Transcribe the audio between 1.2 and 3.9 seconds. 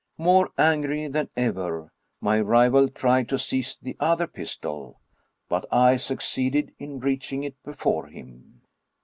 ever, my rival tried to seiie